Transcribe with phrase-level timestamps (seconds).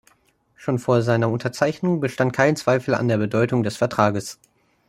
[0.55, 4.39] Schon vor seiner Unterzeichnung bestand kein Zweifel an der Bedeutung des Vertrages.